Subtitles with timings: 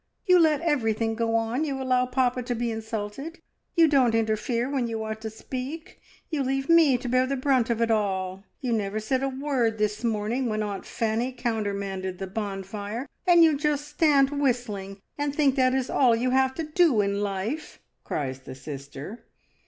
[0.25, 3.37] "You let everything go on; you allow papa to be insulted,
[3.75, 7.69] you don't interfere when you ought to speak, you leave me to bear the brunt
[7.69, 11.01] of it alL You never said a word this morning when Aunt BEACON FIKES.
[11.01, 15.87] 1 33 Fanny countermanded the bonfire, and you just stand whistling, and think that is
[15.91, 19.23] all you have to do in life," cries the sister.